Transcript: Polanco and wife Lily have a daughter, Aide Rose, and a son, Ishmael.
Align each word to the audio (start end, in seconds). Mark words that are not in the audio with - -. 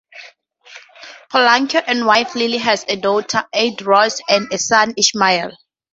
Polanco 1.31 1.83
and 1.85 2.07
wife 2.07 2.33
Lily 2.33 2.57
have 2.57 2.83
a 2.87 2.95
daughter, 2.95 3.47
Aide 3.53 3.83
Rose, 3.83 4.19
and 4.27 4.51
a 4.51 4.57
son, 4.57 4.95
Ishmael. 4.97 5.51